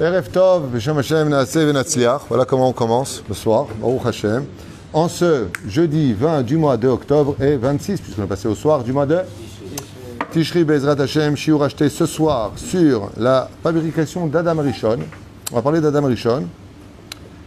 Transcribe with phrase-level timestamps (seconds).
[0.00, 0.68] Erev Tov.
[2.28, 4.44] Voilà comment on commence le soir, Baruch Hashem.
[4.92, 8.84] En ce jeudi 20 du mois de octobre et 26, puisqu'on est passé au soir
[8.84, 9.18] du mois de
[10.30, 14.98] Tishri Bezrat Hashem, Shiur acheté ce soir sur la fabrication d'Adam Rishon.
[15.50, 16.44] On va parler d'Adam Rishon.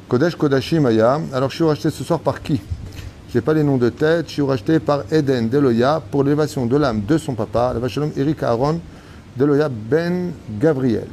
[0.09, 1.21] Kodesh Kodashim Aya.
[1.31, 2.59] Alors, Shiur acheté ce soir par qui?
[3.29, 4.27] Je n'ai pas les noms de tête.
[4.27, 8.43] Shiur acheté par Eden Deloya pour l'élévation de l'âme de son papa, le Vachalom Eric
[8.43, 8.81] Aaron
[9.37, 11.07] Deloya Ben Gabriel.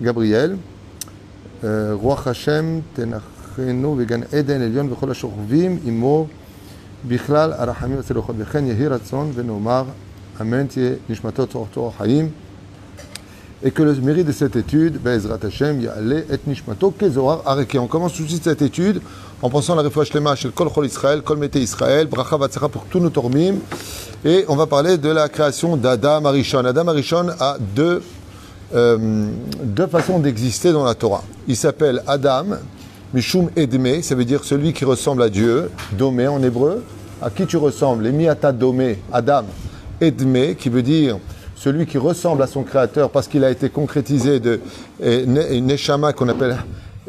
[0.00, 0.56] Gabriel,
[1.64, 6.28] euh, Roi Hashem, Tenachenu, Vegan Eden, Elion, Vechol Ashorvim, Imo,
[7.04, 9.86] Bichlal, Arachamim, Veselochot, Vechen, Yehi Ratzon, Venomar,
[10.38, 12.30] Amen, Tie, Nishmatot, Torto, Haim.
[13.62, 17.76] Et que le mérite de cette étude, Bezrat Hashem, Ya'ale, Et Nishmato, Kezorar, Areke.
[17.78, 19.02] On commence tout de suite cette étude
[19.42, 22.70] en pensant à la refouach lema chez Kol Chol Israël, Kol Mete Israël, Bracha Vatzera
[22.70, 23.56] pour tous nos tormim.
[24.24, 26.64] Et on va parler de la création d'Adam Arishon.
[26.64, 28.02] Adam Arishon a deux
[28.74, 29.28] euh,
[29.62, 31.24] deux façons d'exister dans la Torah.
[31.48, 32.46] Il s'appelle Adam,
[33.12, 36.84] Mishum Edme, ça veut dire celui qui ressemble à Dieu, Domé en hébreu.
[37.22, 38.04] À qui tu ressembles?
[38.04, 39.44] Les Miata Domé, Adam,
[40.00, 41.18] Edme, qui veut dire
[41.54, 44.60] celui qui ressemble à son créateur parce qu'il a été concrétisé de
[45.00, 46.56] Neshama qu'on appelle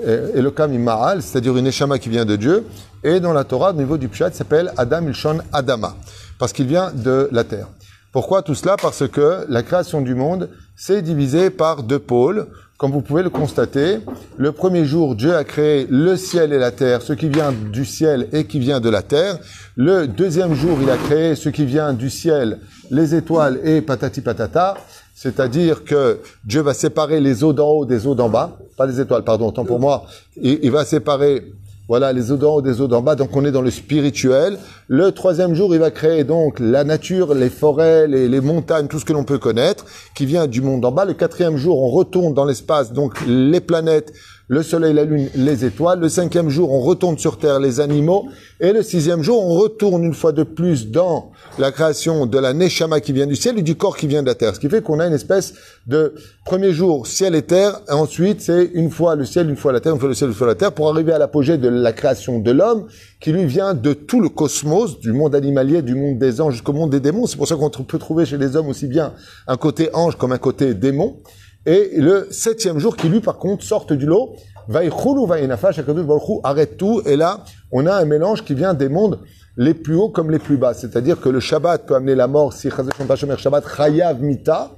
[0.03, 2.65] Elokam Imaal, c'est-à-dire une Neshama qui vient de Dieu.
[3.03, 5.95] Et dans la Torah, au niveau du Pshat, s'appelle Adam Ilshon Adama,
[6.37, 7.67] parce qu'il vient de la terre.
[8.11, 8.75] Pourquoi tout cela?
[8.75, 10.49] Parce que la création du monde
[10.81, 12.47] s'est divisée par deux pôles.
[12.79, 13.99] Comme vous pouvez le constater,
[14.37, 17.85] le premier jour, Dieu a créé le ciel et la terre, ce qui vient du
[17.85, 19.37] ciel et qui vient de la terre.
[19.75, 22.57] Le deuxième jour, il a créé ce qui vient du ciel,
[22.89, 24.75] les étoiles et patati patata.
[25.13, 28.57] C'est-à-dire que Dieu va séparer les eaux d'en haut des eaux d'en bas.
[28.75, 30.05] Pas les étoiles, pardon, autant pour moi.
[30.41, 31.53] Il va séparer
[31.91, 33.15] voilà, les d'en haut des eaux d'en bas.
[33.15, 34.57] Donc, on est dans le spirituel.
[34.87, 38.97] Le troisième jour, il va créer donc la nature, les forêts, les, les montagnes, tout
[38.97, 39.83] ce que l'on peut connaître,
[40.15, 41.03] qui vient du monde d'en bas.
[41.03, 44.13] Le quatrième jour, on retourne dans l'espace, donc les planètes,
[44.47, 45.99] le soleil, la lune, les étoiles.
[45.99, 48.27] Le cinquième jour, on retourne sur Terre, les animaux.
[48.59, 52.53] Et le sixième jour, on retourne une fois de plus dans la création de la
[52.53, 54.55] Neshama qui vient du ciel et du corps qui vient de la terre.
[54.55, 55.53] Ce qui fait qu'on a une espèce
[55.87, 56.13] de
[56.45, 57.79] premier jour, ciel et terre.
[57.87, 60.29] Et ensuite, c'est une fois le ciel, une fois la terre, une fois le ciel,
[60.29, 62.87] une fois la terre, pour arriver à l'apogée de la création de l'homme,
[63.19, 66.73] qui lui vient de tout le cosmos, du monde animalier, du monde des anges jusqu'au
[66.73, 67.25] monde des démons.
[67.25, 69.13] C'est pour ça qu'on peut trouver chez les hommes aussi bien
[69.47, 71.17] un côté ange comme un côté démon.
[71.65, 74.35] Et le septième jour qui lui par contre sortent du lot,
[74.67, 78.89] Vaïchulu Vaïnafash, Akadosh Baruch arrête tout, et là on a un mélange qui vient des
[78.89, 79.19] mondes
[79.57, 80.73] les plus hauts comme les plus bas.
[80.73, 84.71] C'est-à-dire que le Shabbat peut amener la mort si Shabbat Chayav Mita,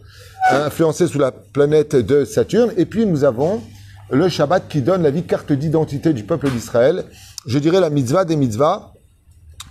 [0.51, 3.61] influencé sous la planète de Saturne, et puis nous avons
[4.11, 7.05] le Shabbat qui donne la vie carte d'identité du peuple d'Israël,
[7.45, 8.91] je dirais la mitzvah des mitzvahs,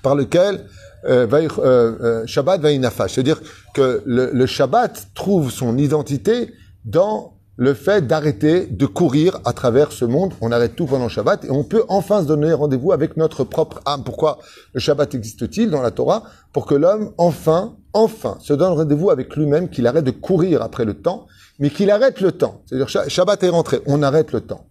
[0.03, 0.65] par lequel
[1.05, 3.13] euh, euh, euh, Shabbat Vaïnafash.
[3.13, 3.41] C'est-à-dire
[3.75, 6.53] que le Shabbat trouve son identité
[6.85, 10.33] dans le fait d'arrêter de courir à travers ce monde.
[10.41, 13.45] On arrête tout pendant le Shabbat et on peut enfin se donner rendez-vous avec notre
[13.45, 14.05] propre âme.
[14.05, 14.39] Pourquoi
[14.73, 16.25] le Shabbat existe-t-il dans la Torah?
[16.53, 20.85] Pour que l'homme, enfin, enfin, se donne rendez-vous avec lui-même, qu'il arrête de courir après
[20.85, 21.27] le temps,
[21.59, 22.63] mais qu'il arrête le temps.
[22.67, 24.67] C'est-à-dire, Shabbat est rentré, on arrête le temps.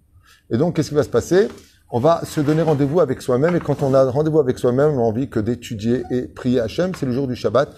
[0.50, 1.48] Et donc, qu'est-ce qui va se passer?
[1.92, 5.00] On va se donner rendez-vous avec soi-même, et quand on a rendez-vous avec soi-même, on
[5.00, 7.70] a envie que d'étudier et prier Hachem, c'est le jour du Shabbat.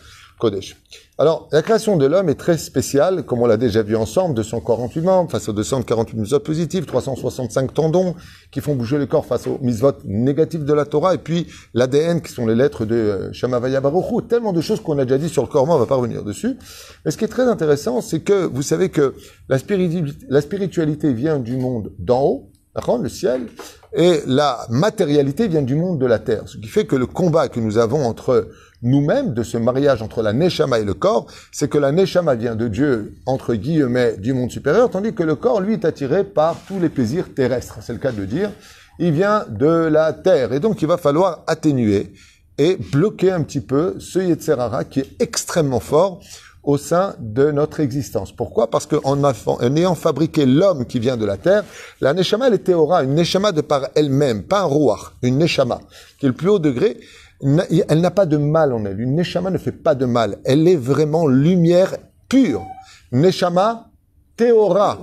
[1.18, 5.02] Alors, la création de l'homme est très spéciale, comme on l'a déjà vu ensemble, 248
[5.02, 8.16] membres face aux 248 mitzvot positifs, 365 tendons
[8.52, 12.22] qui font bouger le corps face aux mitzvot négatifs de la Torah, et puis l'ADN
[12.22, 14.22] qui sont les lettres de Shamavaya Baruchou.
[14.22, 16.58] Tellement de choses qu'on a déjà dit sur le corps, on va pas revenir dessus.
[17.06, 19.14] Mais ce qui est très intéressant, c'est que vous savez que
[19.50, 22.53] la spiritualité, vient du monde d'en haut,
[23.02, 23.48] le ciel,
[23.94, 26.44] et la matérialité vient du monde de la terre.
[26.48, 28.50] Ce qui fait que le combat que nous avons entre
[28.82, 32.56] nous-mêmes, de ce mariage entre la Neshama et le corps, c'est que la Neshama vient
[32.56, 36.58] de Dieu, entre guillemets, du monde supérieur, tandis que le corps, lui, est attiré par
[36.68, 37.78] tous les plaisirs terrestres.
[37.82, 38.52] C'est le cas de le dire.
[39.00, 40.54] Il vient de la terre.
[40.54, 42.14] Et donc, il va falloir atténuer
[42.58, 46.20] et bloquer un petit peu ce Yetzerara qui est extrêmement fort
[46.63, 48.31] au sein de notre existence.
[48.31, 48.69] Pourquoi?
[48.69, 51.63] Parce qu'en en ayant fabriqué l'homme qui vient de la terre,
[52.00, 55.81] la Neshama, elle est théora, une Neshama de par elle-même, pas un Ruach, une Neshama,
[56.19, 56.98] qui est le plus haut degré,
[57.42, 59.01] elle n'a pas de mal en elle.
[59.01, 60.38] Une Neshama ne fait pas de mal.
[60.45, 61.98] Elle est vraiment lumière
[62.30, 62.66] pure.
[63.12, 63.89] Neshama,
[64.38, 64.98] théora.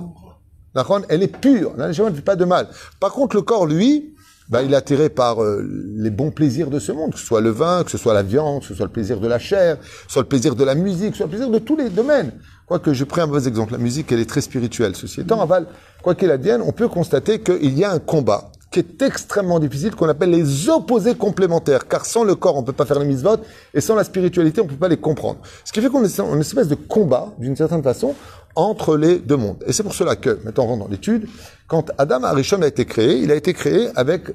[1.09, 1.73] Elle est pure.
[1.77, 2.67] La Neshama ne fait pas de mal.
[2.99, 4.15] Par contre, le corps, lui,
[4.51, 5.65] bah, il est attiré par euh,
[5.95, 8.21] les bons plaisirs de ce monde, que ce soit le vin, que ce soit la
[8.21, 10.63] viande, que ce soit le plaisir de la chair, que ce soit le plaisir de
[10.65, 12.33] la musique, que ce soit le plaisir de tous les domaines.
[12.65, 13.71] Quoique, je prends un mauvais exemple.
[13.71, 14.95] La musique, elle est très spirituelle.
[14.95, 15.67] Ceci étant, aval,
[16.03, 19.93] quoi qu'il advienne, on peut constater qu'il y a un combat qui est extrêmement difficile,
[19.95, 21.87] qu'on appelle les opposés complémentaires.
[21.87, 23.37] Car sans le corps, on ne peut pas faire les mitzvot,
[23.73, 25.39] et sans la spiritualité, on ne peut pas les comprendre.
[25.65, 28.15] Ce qui fait qu'on est en une espèce de combat, d'une certaine façon,
[28.55, 29.63] entre les deux mondes.
[29.67, 31.27] Et c'est pour cela que, maintenant on rentre dans l'étude,
[31.67, 34.33] quand Adam Arishon a été créé, il a été créé avec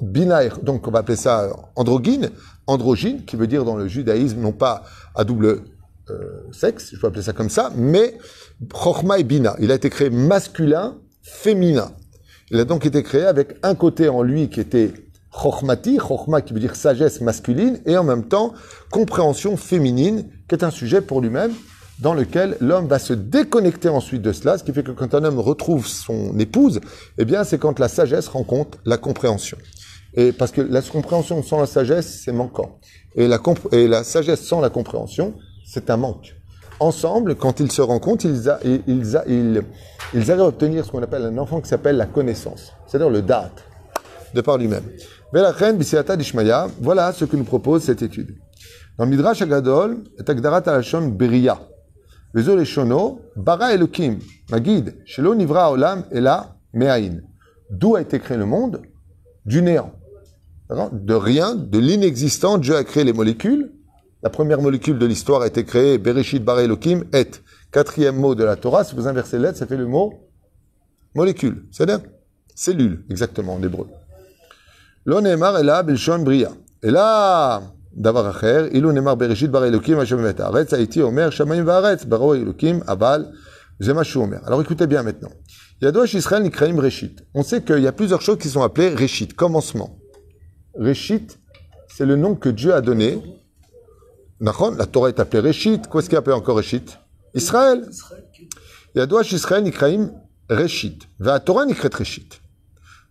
[0.00, 2.30] binaire, donc on va appeler ça androgyne,
[2.66, 4.84] androgyne, qui veut dire dans le judaïsme non pas
[5.14, 5.62] à double
[6.10, 8.16] euh, sexe, je peux appeler ça comme ça, mais
[8.72, 9.56] Chochma et Bina.
[9.60, 11.92] Il a été créé masculin, féminin.
[12.52, 14.92] Il a donc été créé avec un côté en lui qui était
[15.32, 18.52] Chochmati, Chochma qui veut dire sagesse masculine, et en même temps
[18.90, 21.52] compréhension féminine, qui est un sujet pour lui-même,
[22.00, 25.24] dans lequel l'homme va se déconnecter ensuite de cela, ce qui fait que quand un
[25.24, 26.80] homme retrouve son épouse,
[27.16, 29.56] eh bien c'est quand la sagesse rencontre la compréhension.
[30.12, 32.80] Et parce que la compréhension sans la sagesse, c'est manquant.
[33.14, 33.40] Et la,
[33.72, 35.32] et la sagesse sans la compréhension,
[35.64, 36.34] c'est un manque.
[36.80, 38.82] Ensemble, quand ils se rencontrent, ils, ils,
[39.26, 39.62] ils,
[40.14, 43.22] ils, arrivent à obtenir ce qu'on appelle un enfant qui s'appelle la connaissance, c'est-à-dire le
[43.22, 43.64] date,
[44.34, 44.84] de par lui-même.
[46.80, 48.36] Voilà ce que nous propose cette étude.
[48.98, 51.58] Dans Midrash Agadol, Agdarat Alashon Beria.
[52.64, 54.18] Shono, bara Elokim,
[54.50, 57.20] Magid, Shelo Nivra Olam, Ela Me'ain.
[57.70, 58.82] D'où a été créé le monde?
[59.44, 59.92] Du néant.
[60.92, 63.72] De rien, de l'inexistant, Dieu a créé les molécules.
[64.23, 67.31] La première molécule de l'histoire a été créée, Bereshit Bara Elokim, et.
[67.71, 70.13] Quatrième mot de la Torah, si vous inversez lettre, ça fait le mot
[71.15, 71.65] molécule.
[71.71, 71.99] C'est-à-dire
[72.55, 73.87] cellule, exactement, en hébreu.
[75.05, 76.51] Lo Neemar Ela Belshon Bria.
[76.83, 77.61] Et là,
[77.97, 82.35] דבר אחר, אילו נאמר בראשית ברא אלוקים השם את הארץ, הייתי אומר שמיים וארץ, בראו
[82.35, 83.25] אלוקים, אבל
[83.79, 84.37] זה מה שהוא אומר.
[84.45, 85.33] Alors écoutez bien maintenant.
[85.81, 87.21] ידוע שישראל נקראים ראשית.
[87.35, 89.97] On sait qu'il y a plusieurs choses qui sont appelées réchit, commencement.
[90.75, 91.27] Réchit,
[91.87, 93.19] c'est le nom que Dieu a donné.
[94.42, 95.80] la Torah est appelée Réchit.
[95.80, 96.82] Qu'est-ce qui est appelé encore Réchit
[97.32, 97.88] Israël.
[98.96, 100.10] Yadoach Israël Nikraim
[100.50, 100.98] Réchit.
[101.20, 102.28] Va Torah Nikret Réchit.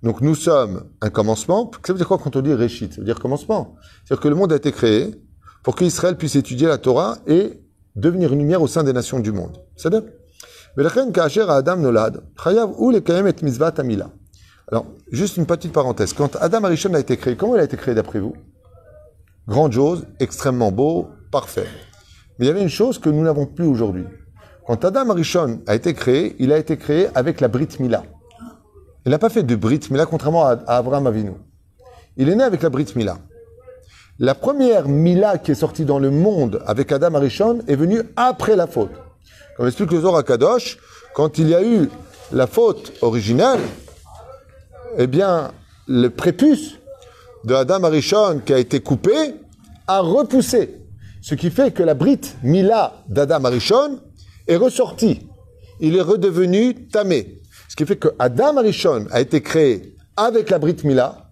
[0.04, 1.72] Donc nous sommes un commencement.
[1.86, 3.78] Ça veut dire quoi quand on dit Réchit Ça veut dire commencement.
[4.04, 5.16] C'est-à-dire que le monde a été créé
[5.64, 7.62] pour qu'Israël puisse étudier la Torah et
[7.96, 9.58] devenir une lumière au sein des nations du monde.
[9.78, 10.04] C'est-à-dire
[14.72, 16.14] alors, juste une petite parenthèse.
[16.14, 18.34] Quand Adam Arishon a été créé, comment il a été créé d'après vous?
[19.48, 21.68] Grandiose, extrêmement beau, parfait.
[22.38, 24.06] Mais il y avait une chose que nous n'avons plus aujourd'hui.
[24.66, 28.04] Quand Adam Arishon a été créé, il a été créé avec la Brit Mila.
[29.06, 31.32] Il n'a pas fait de Brit Mila, contrairement à, Abraham Avinu.
[32.18, 33.18] Il est né avec la Brit Mila.
[34.20, 38.56] La première Mila qui est sortie dans le monde avec Adam Arishon est venue après
[38.56, 38.92] la faute.
[39.58, 40.78] Comme explique le Kadosh,
[41.16, 41.90] quand il y a eu
[42.32, 43.60] la faute originale,
[44.98, 45.52] eh bien,
[45.88, 46.76] le prépuce
[47.46, 49.36] de Adam Arishon qui a été coupé
[49.88, 50.81] a repoussé.
[51.22, 54.00] Ce qui fait que la Brit Mila d'Adam Arishon
[54.48, 55.28] est ressortie.
[55.80, 57.42] Il est redevenu tamé.
[57.70, 61.30] Ce qui fait que Adam Arishon a été créé avec la Brit Mila.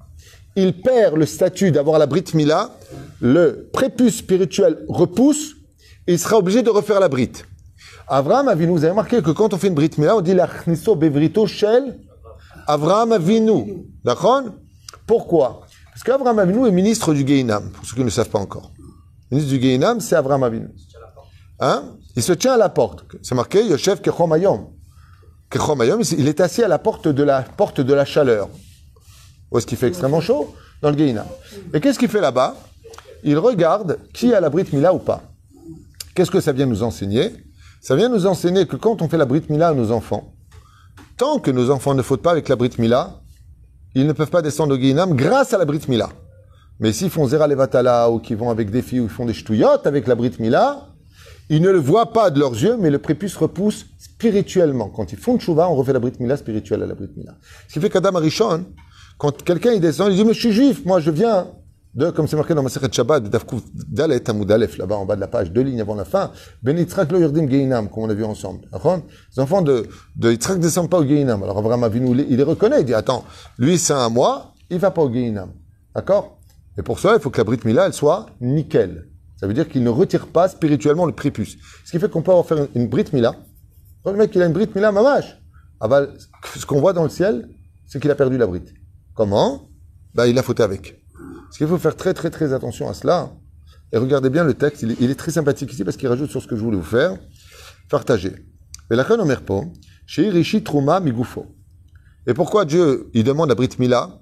[0.56, 2.72] Il perd le statut d'avoir la Brit Mila.
[3.20, 5.56] Le prépuce spirituel repousse.
[6.06, 7.32] Et il sera obligé de refaire la Brit.
[8.08, 10.48] Avraham Avinu, vous avez remarqué que quand on fait une Brit Mila, on dit la
[10.48, 12.00] Chniso Bevrito Shel
[12.68, 13.86] Avraham Avinu.
[14.04, 14.44] D'accord?
[15.08, 15.62] Pourquoi?
[15.92, 18.72] Parce qu'Avraham Avinu est ministre du Geinam, pour ceux qui ne le savent pas encore.
[19.32, 20.70] Ministre du Geinam, c'est Avraham Avinu.
[21.60, 21.84] Hein?
[22.16, 23.06] Il se tient à la porte.
[23.22, 24.70] C'est marqué Yoshev Kechomayom
[26.18, 28.50] il est assis à la porte de la porte de la chaleur.
[29.52, 30.54] Où est-ce qu'il fait extrêmement chaud?
[30.82, 31.26] Dans le Guéina.
[31.74, 32.56] Et qu'est-ce qu'il fait là-bas?
[33.24, 35.24] Il regarde qui a la Brit Mila ou pas.
[36.14, 37.34] Qu'est-ce que ça vient nous enseigner?
[37.82, 40.34] Ça vient nous enseigner que quand on fait la Brit Mila à nos enfants,
[41.18, 43.22] tant que nos enfants ne fautent pas avec la Brit Mila,
[43.96, 46.10] ils ne peuvent pas descendre au Guéinam grâce à la Brit Mila.
[46.80, 49.34] Mais s'ils font Zera Levatala ou qu'ils vont avec des filles ou ils font des
[49.34, 50.88] ch'touillottes avec la Brit Mila,
[51.50, 54.90] ils ne le voient pas de leurs yeux, mais le prépuce repousse spirituellement.
[54.90, 57.34] Quand ils font tchouva, on refait la Brit Mila spirituelle à la Brit Mila.
[57.68, 58.66] Ce qui fait qu'Adam Arishon,
[59.18, 61.48] quand quelqu'un il descend, il dit, mais je suis juif, moi je viens
[61.96, 65.22] de, comme c'est marqué dans ma Maseret Shabbat, Dafkouf Dalet Aleph, là-bas en bas de
[65.22, 66.32] la page, deux lignes avant la fin,
[66.62, 68.62] Ben Yitzhak lo yirdim Geinam, comme on a vu ensemble.
[68.72, 71.42] Les enfants de, de ne descendent pas au Geinam.
[71.44, 73.26] Alors Abraham Avinu, il les reconnaît, il dit, attends,
[73.58, 75.50] lui c'est un moi, il va pas au Geinam.
[75.96, 76.39] D'accord?
[76.80, 79.10] Et pour cela, il faut que la Brit Mila, elle soit nickel.
[79.36, 81.58] Ça veut dire qu'il ne retire pas spirituellement le prépuce.
[81.84, 83.36] Ce qui fait qu'on peut avoir faire une Brit Mila.
[84.06, 85.38] le mec, il a une Brit Mila, mamache.
[85.82, 86.08] Ah bah,
[86.56, 87.50] ce qu'on voit dans le ciel,
[87.86, 88.64] c'est qu'il a perdu la Brit.
[89.14, 89.70] Comment?
[90.16, 91.04] Bah, il a fauté avec.
[91.52, 93.34] Ce qu'il faut faire très, très, très attention à cela.
[93.92, 96.48] Et regardez bien le texte, il est, très sympathique ici parce qu'il rajoute sur ce
[96.48, 97.18] que je voulais vous faire.
[97.90, 98.36] Partager.
[100.08, 101.46] chez Trouma Migoufo.
[102.26, 104.22] Et pourquoi Dieu, il demande la Brit Mila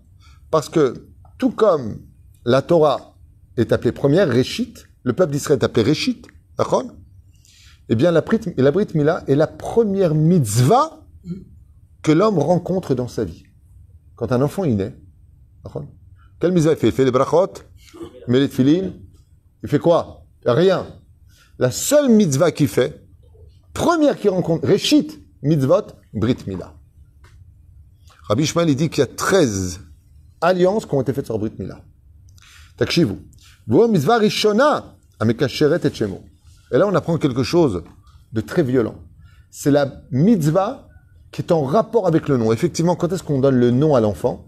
[0.50, 2.00] Parce que, tout comme
[2.48, 3.14] la Torah
[3.58, 4.74] est appelée première, Réchit,
[5.04, 6.22] le peuple d'Israël est appelé Réchit,
[6.58, 6.86] d'accord
[7.90, 11.06] Eh bien, la Brit, la Brit Mila est la première mitzvah
[12.02, 13.44] que l'homme rencontre dans sa vie.
[14.16, 14.96] Quand un enfant est né,
[16.40, 16.88] Quelle mitzvah il fait?
[16.88, 17.52] Il fait les brachot,
[17.94, 18.94] il met les
[19.64, 20.24] il fait quoi?
[20.46, 20.88] Rien.
[21.60, 23.06] La seule mitzvah qu'il fait,
[23.74, 26.74] première qu'il rencontre, Reshit, mitzvot, Brit Mila.
[28.30, 29.82] Rabbi Ishmael, il dit qu'il y a 13
[30.40, 31.84] alliances qui ont été faites sur Brit Mila.
[32.78, 33.16] Takshivu.
[33.68, 36.22] Vous, mitzvah rishona, amekasheret et shemo.
[36.72, 37.84] Et là, on apprend quelque chose
[38.34, 38.96] de très violent.
[39.50, 40.88] C'est la mitzvah
[41.32, 42.52] qui est en rapport avec le nom.
[42.52, 44.46] Effectivement, quand est-ce qu'on donne le nom à l'enfant?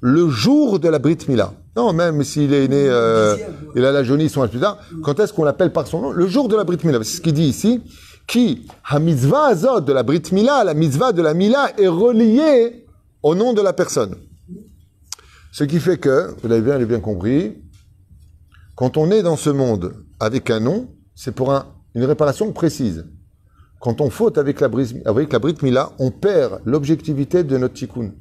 [0.00, 1.52] Le jour de la Brit Mila.
[1.76, 3.36] Non, même s'il est né, euh,
[3.74, 6.10] il a la jaunisse ou un plus tard, quand est-ce qu'on l'appelle par son nom?
[6.10, 6.98] Le jour de la Brit Mila.
[7.02, 7.82] C'est ce qu'il dit ici.
[8.26, 12.86] Qui, ha mitzvah azot de la Brit Mila, la mitzvah de la Mila est reliée
[13.22, 14.14] au nom de la personne.
[15.52, 17.62] Ce qui fait que, vous l'avez bien, compris,
[18.74, 23.04] quand on est dans ce monde avec un nom, c'est pour un, une réparation précise.
[23.78, 24.70] Quand on faute avec la,
[25.04, 28.12] avec la Brit Mila, on perd l'objectivité de notre tikkun.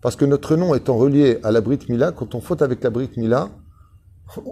[0.00, 2.88] Parce que notre nom étant relié à la Brit Mila, quand on faute avec la
[2.88, 3.50] Brit Mila,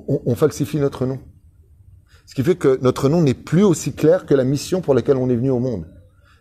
[0.07, 1.19] on, on falsifie notre nom.
[2.26, 5.16] Ce qui fait que notre nom n'est plus aussi clair que la mission pour laquelle
[5.16, 5.87] on est venu au monde.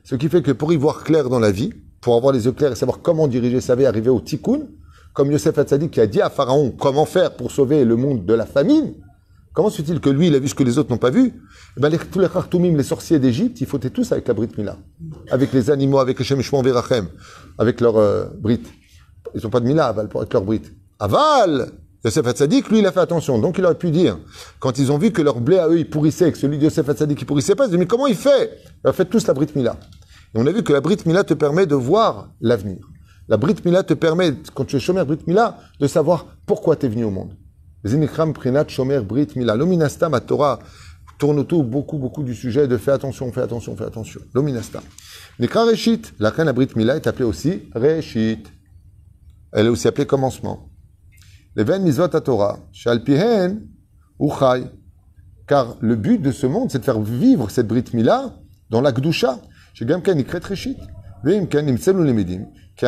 [0.04, 2.52] Ce qui fait que pour y voir clair dans la vie, pour avoir les yeux
[2.52, 4.68] clairs et savoir comment diriger sa vie, arriver au tikkun,
[5.14, 8.34] comme Yosef Hatzadik qui a dit à Pharaon comment faire pour sauver le monde de
[8.34, 8.94] la famine,
[9.54, 11.34] comment se fait-il que lui, il a vu ce que les autres n'ont pas vu?
[11.78, 14.50] Eh ben, les, Tous les Khartoumim, les sorciers d'Égypte, ils fautaient tous avec la Brit
[14.58, 14.78] Mila.
[15.30, 17.08] Avec les animaux, avec les Shemishmon Verachem,
[17.58, 18.62] avec leur euh, Brit.
[19.36, 20.64] Ils n'ont pas de Mila, avec leur Brit.
[21.00, 21.72] Aval
[22.04, 23.38] Yosef Hatzadik, lui, il a fait attention.
[23.38, 24.18] Donc, il aurait pu dire,
[24.60, 26.90] quand ils ont vu que leur blé à eux, il pourrissait, que celui de Yosef
[26.90, 28.58] Hatzadik, il pourrissait pas, ils ont dit, mais comment il fait?
[28.84, 29.78] Il a fait tous la Brit Mila.
[30.34, 32.80] Et on a vu que la Brit Mila te permet de voir l'avenir.
[33.28, 36.88] La Brit Mila te permet, quand tu es Shomer Brit Mila, de savoir pourquoi tu
[36.88, 37.38] es venu au monde.
[37.86, 39.56] Zinikram Prinat Shomer Brit Mila.
[39.56, 40.60] L'ominastam à Torah
[41.18, 44.22] tourne autour beaucoup, beaucoup du sujet de fais attention, fais attention, fais attention.
[44.34, 44.82] L'ominastam.
[45.40, 48.48] Nekra Reshit, la reine à Brit Mila est appelée aussi Reshit.
[49.54, 50.70] Elle est aussi appelée commencement.
[51.56, 53.68] Leven Mizvot à Torah, Shalpihen
[54.20, 54.66] Uchai.
[55.48, 58.36] Car le but de ce monde, c'est de faire vivre cette Brit Mila
[58.70, 59.40] dans la Gdusha.
[59.74, 60.78] Chez Gamken Ikret Reshit.
[62.84, 62.88] Et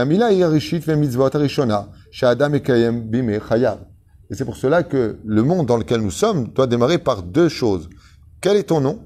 [4.36, 7.90] c'est pour cela que le monde dans lequel nous sommes doit démarrer par deux choses.
[8.42, 9.00] Quel est ton nom?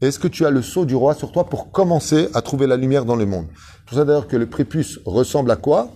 [0.00, 2.76] Est-ce que tu as le sceau du roi sur toi pour commencer à trouver la
[2.76, 3.46] lumière dans le monde?
[3.54, 5.92] C'est pour ça d'ailleurs que le prépuce ressemble à quoi?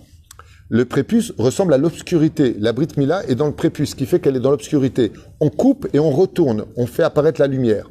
[0.69, 2.55] Le prépuce ressemble à l'obscurité.
[2.59, 5.11] La Brit Mila est dans le prépuce, ce qui fait qu'elle est dans l'obscurité.
[5.41, 7.89] On coupe et on retourne, on fait apparaître la lumière.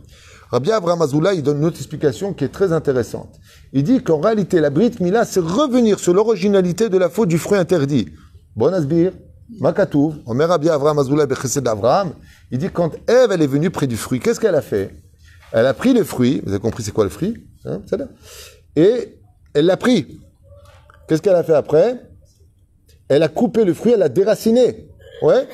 [0.50, 3.38] Rabbi Abraham Azoula, il donne une autre explication qui est très intéressante.
[3.72, 7.38] Il dit qu'en réalité, la Brit Mila, c'est revenir sur l'originalité de la faute du
[7.38, 8.08] fruit interdit.
[8.54, 9.12] Bon Asbir,
[9.60, 12.12] Makatouv, Omer Rabbi Abraham Azoula Bechesed Abraham,
[12.50, 14.94] il dit quand Ève, elle est venue près du fruit, qu'est-ce qu'elle a fait?
[15.52, 17.44] Elle a pris le fruit, vous avez compris c'est quoi le fruit?
[17.64, 17.80] Hein,
[18.74, 19.18] Et
[19.54, 20.20] elle l'a pris.
[21.08, 22.00] Qu'est-ce qu'elle a fait après?
[23.08, 24.88] Elle a coupé le fruit, elle l'a déraciné.
[25.22, 25.46] Ouais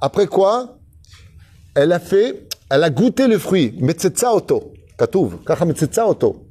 [0.00, 0.78] Après quoi?
[1.74, 3.76] Elle a fait elle a goûté le fruit.
[3.78, 4.72] Metzetza auto.
[4.98, 5.44] Katouv.
[5.44, 6.48] Kacha metzetza auto.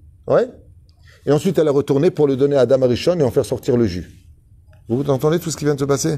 [1.26, 3.78] Et ensuite, elle a retourné pour le donner à Adam Arishon et en faire sortir
[3.78, 4.12] le jus.
[4.90, 6.18] Vous entendez tout ce qui vient de se passer?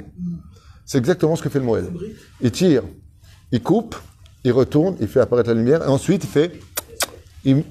[0.86, 1.86] C'est exactement ce que fait le Moël.
[2.42, 2.84] Il tire,
[3.52, 3.96] il coupe,
[4.44, 6.60] il retourne, il fait apparaître la lumière, et ensuite il fait,
[7.44, 7.64] il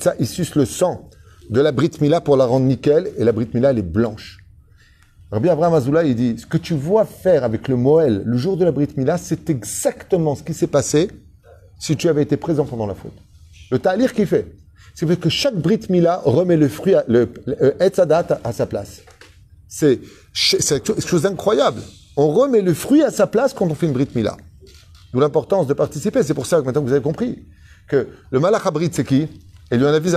[0.00, 1.08] ça, il suce le sang
[1.50, 4.38] de la Brit Mila pour la rendre nickel, et la Brit Mila, elle est blanche.
[5.30, 8.56] Rabbi Abraham Azoulay, il dit, ce que tu vois faire avec le Moël le jour
[8.56, 11.10] de la Brit Mila, c'est exactement ce qui s'est passé
[11.78, 13.16] si tu avais été présent pendant la faute.
[13.70, 14.52] Le ta'lir qu'il fait,
[14.94, 17.28] c'est que chaque Brit Mila remet le fruit, le,
[17.80, 19.02] Etzadat à, sa place.
[19.68, 20.00] C'est
[20.32, 21.80] quelque chose d'incroyable.
[22.16, 24.36] On remet le fruit à sa place quand on fait une Brit Mila.
[25.12, 26.22] D'où l'importance de participer.
[26.22, 27.44] C'est pour ça que maintenant vous avez compris
[27.88, 29.28] que le Malach Brit, c'est qui?
[29.72, 30.10] Et lui en a vu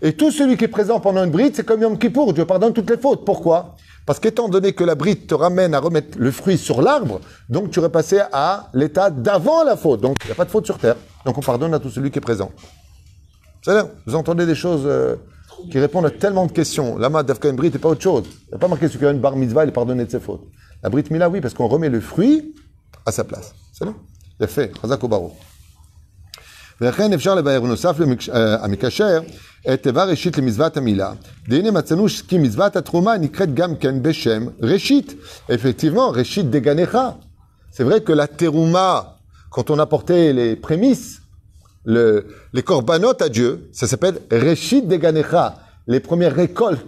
[0.00, 2.32] Et tout celui qui est présent pendant une Brit, c'est comme Yom Kippour.
[2.32, 3.24] Dieu pardonne toutes les fautes.
[3.24, 3.76] Pourquoi?
[4.06, 7.70] Parce qu'étant donné que la bride te ramène à remettre le fruit sur l'arbre, donc
[7.70, 10.00] tu passé à l'état d'avant la faute.
[10.00, 10.96] Donc il n'y a pas de faute sur terre.
[11.24, 12.50] Donc on pardonne à tout celui qui est présent.
[13.63, 15.15] C'est-à-dire, vous entendez des choses euh,
[15.71, 16.97] qui répondent à tellement de questions.
[16.97, 18.23] Lama d'Afka une bride n'est pas autre chose.
[18.47, 20.11] Il n'y a pas marqué ce qui a une bar mitzvah, il est pardonné de
[20.11, 20.45] ses fautes.
[20.81, 22.55] La bride mila, oui, parce qu'on remet le fruit
[23.05, 23.53] à sa place.
[23.73, 23.95] C'est bon
[24.39, 24.71] Il a fait.
[24.81, 25.35] Chazak baro.
[26.81, 27.95] ולכן אפשר לבאר בנוסף
[28.33, 29.19] המקשר
[29.73, 31.11] את תיבה ראשית למצוות המילה.
[31.47, 35.13] והנה מצאנו כי מצוות התרומה נקראת גם כן בשם ראשית.
[35.49, 36.97] Effectivement, ראשית דגנך.
[37.71, 39.17] C'est vrai que la terouma,
[39.51, 41.21] quand on apportait les prémices,
[41.84, 45.56] le, les corbanotes à Dieu, ça s'appelle Reshit Deganecha.
[45.86, 46.84] Les premières récoltes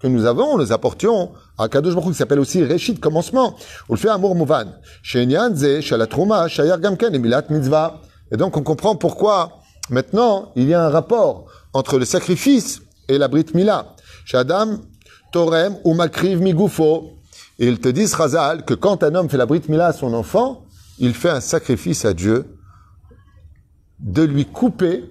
[0.00, 3.54] que nous avons, nous apportions à Kadosh Baruch qui s'appelle aussi Reshit, commencement.
[3.88, 4.64] On le fait amour mouvan.
[7.50, 8.00] Mitzvah.
[8.32, 13.18] Et donc on comprend pourquoi maintenant il y a un rapport entre le sacrifice et
[13.18, 13.94] la Brit Mila.
[14.24, 14.80] Shadam
[15.32, 17.10] Torem ou Makriv Migufo.
[17.58, 20.14] Et ils te disent, Chazal, que quand un homme fait la Brit Mila à son
[20.14, 20.64] enfant,
[20.98, 22.46] il fait un sacrifice à Dieu
[24.00, 25.04] de lui couper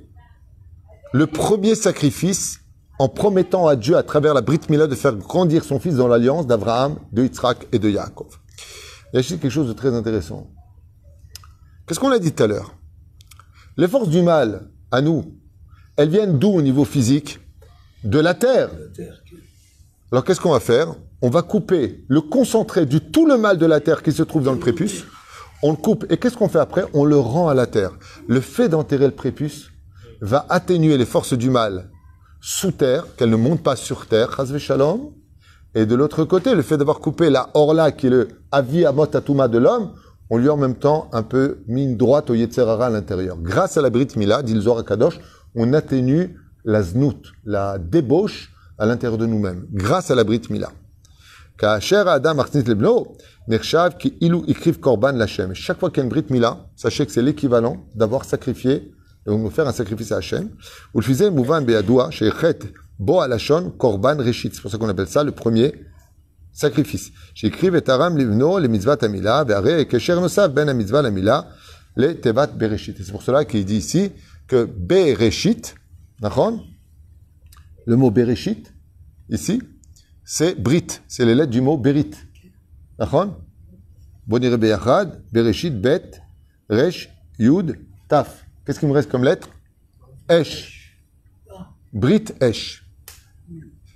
[1.14, 2.60] le premier sacrifice
[3.00, 6.08] en promettant à Dieu, à travers la Brit Mila, de faire grandir son fils dans
[6.08, 8.38] l'alliance d'Abraham, de Yitzhak et de Yaakov.
[9.14, 10.52] Il y a quelque chose de très intéressant.
[11.88, 12.76] Qu'est-ce qu'on a dit tout à l'heure?
[13.78, 15.40] Les forces du mal, à nous,
[15.96, 17.40] elles viennent d'où au niveau physique?
[18.04, 18.70] De la terre.
[20.12, 20.96] Alors qu'est-ce qu'on va faire?
[21.22, 24.44] On va couper le concentré du tout le mal de la terre qui se trouve
[24.44, 25.06] dans le prépuce.
[25.62, 26.06] On le coupe.
[26.10, 27.92] Et qu'est-ce qu'on fait après On le rend à la terre.
[28.28, 29.70] Le fait d'enterrer le prépuce
[30.22, 31.90] va atténuer les forces du mal
[32.42, 35.12] sous terre, qu'elle ne monte pas sur terre, shalom.
[35.76, 39.06] Et de l'autre côté, le fait d'avoir coupé la orla, qui est le avi amot
[39.06, 39.92] de l'homme,
[40.30, 43.38] on lui en même temps un peu mis une droite au yetzerara à l'intérieur.
[43.40, 45.20] Grâce à la Brit Mila, dit le Zohar Kadosh,
[45.56, 49.66] on atténue la znout, la débauche à l'intérieur de nous-mêmes.
[49.72, 50.72] Grâce à la Brit Mila.
[51.60, 52.20] Chaque fois
[53.90, 54.26] qu'il y
[56.00, 58.94] a une Brit Mila, sachez que c'est l'équivalent d'avoir sacrifié
[59.26, 60.50] donc nous faire un sacrifice à Hachem.
[60.94, 62.30] Ou le mouvan beadoua, chez
[62.98, 64.54] bo alashon korban reshit.
[64.56, 65.74] C'est pour ça qu'on appelle ça le premier
[66.52, 67.12] sacrifice.
[67.36, 71.48] J'écris vetaram livno le mitzvah tamila, ve'are kesher nosav ben mitzvah la mila,
[71.96, 72.98] le tevat bereshit.
[72.98, 74.12] C'est pour cela qu'il dit ici
[74.48, 75.76] que bereshit,
[77.86, 78.74] le mot bereshit,
[79.30, 79.62] ici,
[80.32, 82.12] c'est brit, c'est les lettres du mot berit.
[83.00, 83.36] D'accord?
[84.28, 86.22] Bonire beyachad, bereshit, bet,
[86.70, 87.10] resh,
[87.40, 88.46] yud, taf.
[88.64, 89.50] Qu'est-ce qui me reste comme lettre?
[90.30, 90.96] Esh.
[91.92, 92.86] Brit Esh.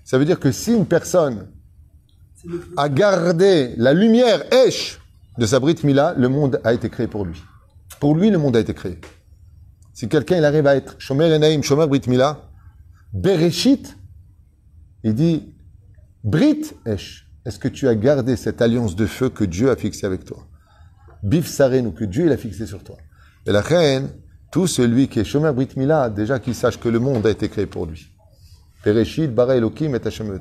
[0.03, 1.51] Ça veut dire que si une personne
[2.77, 4.99] a gardé la lumière Esh
[5.37, 7.43] de sa Brit Mila, le monde a été créé pour lui.
[7.99, 8.99] Pour lui, le monde a été créé.
[9.93, 12.49] Si quelqu'un il arrive à être Shomer Enaim, Shomer Brit Mila,
[13.13, 13.95] Bereshit,
[15.03, 15.52] il dit
[16.23, 17.27] Brit Esh.
[17.45, 20.37] Est-ce que tu as gardé cette alliance de feu que Dieu a fixée avec toi?
[21.21, 22.95] Bif Sarenu, que Dieu a fixé sur toi.
[23.45, 24.09] Et la reine,
[24.49, 27.49] tout celui qui est Shomer Brit Mila, déjà qu'il sache que le monde a été
[27.49, 28.07] créé pour lui.
[28.83, 30.39] Pereshit, Bara et Hashem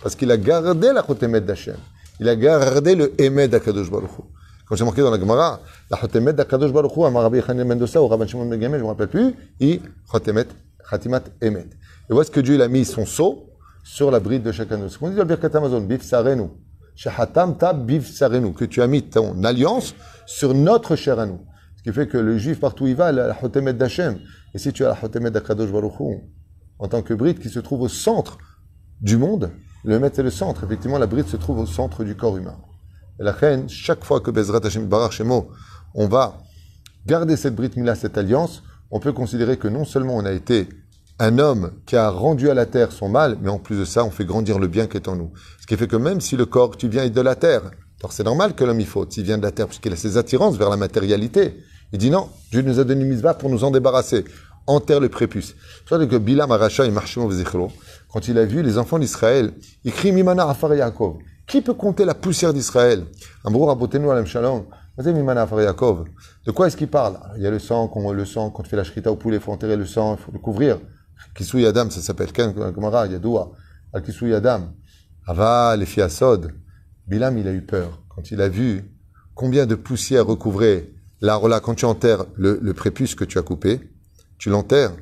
[0.00, 1.76] Parce qu'il a gardé la Chotemet d'Hashem.
[2.20, 4.22] Il a gardé le Emet d'Akadosh Baruch Hu.
[4.68, 8.00] Quand j'ai marqué dans la Gemara, la Chotemet d'Akadosh Baruch Hu, Amar Rabbi Chanem Mendoza
[8.00, 10.46] ou Rabban Shimon Megameh, je ne me rappelle plus, il Chotemet,
[10.88, 11.66] Khatimat Emet.
[12.08, 13.49] Et voici que Dieu il a mis son sceau?
[13.82, 14.90] Sur la bride de chacun de nous.
[15.00, 16.48] On dit dans le Birkat Amazon, Bif Sarenu.
[16.94, 18.52] Shahatam ta Bif Sarenu.
[18.52, 19.94] Que tu as mis ton alliance
[20.26, 21.40] sur notre chair à nous.
[21.76, 24.18] Ce qui fait que le juif, partout où il va, a la Hotemet d'Hachem.
[24.54, 25.94] Et si tu as la Hotemet d'Akadosh Baruch
[26.78, 28.38] en tant que bride qui se trouve au centre
[29.00, 29.50] du monde,
[29.84, 30.64] le Met c'est le centre.
[30.64, 32.58] Effectivement, la bride se trouve au centre du corps humain.
[33.18, 35.50] Et la reine, chaque fois que Bezrat Hashem Barak Shemo,
[35.94, 36.38] on va
[37.06, 40.68] garder cette bride Mila, cette alliance, on peut considérer que non seulement on a été
[41.20, 44.04] un homme qui a rendu à la terre son mal, mais en plus de ça,
[44.04, 45.30] on fait grandir le bien qui est en nous.
[45.60, 48.24] Ce qui fait que même si le corps, tu viens de la terre, alors c'est
[48.24, 50.70] normal que l'homme y faute, s'il vient de la terre, puisqu'il a ses attirances vers
[50.70, 51.62] la matérialité.
[51.92, 54.24] Il dit non, Dieu nous a donné une pour nous en débarrasser.
[54.66, 55.54] Enterre le prépuce.
[55.86, 56.92] C'est que Bilam Aracha et
[58.12, 59.52] quand il a vu les enfants d'Israël,
[59.84, 61.16] il crie Mimana Afar Yaakov.
[61.46, 63.04] Qui peut compter la poussière d'Israël?
[64.24, 64.64] Shalom.
[66.46, 67.18] De quoi est-ce qu'il parle?
[67.36, 69.42] Il y a le sang, le sang, quand on fait la shrita au poulet, il
[69.42, 70.78] faut enterrer le sang, il faut le couvrir.
[71.34, 73.52] Kisui Adam, ça s'appelle Ken Gemara, Yadoua.
[73.92, 74.74] Al Kisui Adam.
[75.26, 75.86] Ava, les.
[77.06, 78.02] Bilam, il a eu peur.
[78.08, 78.84] Quand il a vu
[79.34, 83.80] combien de poussière recouvrait la là, quand tu enterres le, prépuce que tu as coupé,
[84.38, 84.96] tu l'enterres,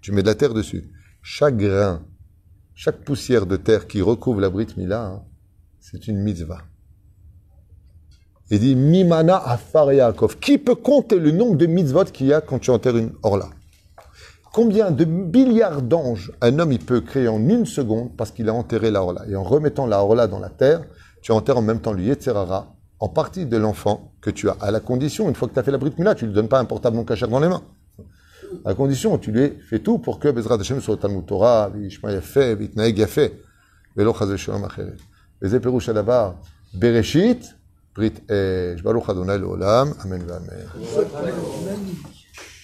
[0.00, 0.90] tu mets de la terre dessus.
[1.22, 2.04] Chaque grain,
[2.74, 5.22] chaque poussière de terre qui recouvre la Brit Mila, hein,
[5.80, 6.62] c'est une mitzvah.
[8.50, 10.38] Il dit Mimana Afar Yaakov.
[10.38, 13.48] Qui peut compter le nombre de mitzvot qu'il y a quand tu enterres une orla?
[14.52, 18.90] Combien de milliards d'anges un homme peut créer en une seconde parce qu'il a enterré
[18.90, 20.82] la orla Et en remettant la orla dans la terre,
[21.22, 24.70] tu enterres en même temps le Yetzerara en partie de l'enfant que tu as, à
[24.70, 26.48] la condition, une fois que tu as fait la Brit Mila, tu ne lui donnes
[26.48, 27.62] pas un portable non caché dans les mains.
[28.64, 32.12] À la condition, tu lui fais tout pour que Bezrat Hashem soit Talmud Torah, Vishma
[32.12, 33.32] Yafé, Vitnaeg Yafé,
[33.96, 34.96] Velo Shalom Acheret.
[40.04, 40.20] Amen.